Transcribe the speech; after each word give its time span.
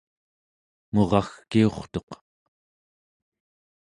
muragkiurtuq 0.93 2.09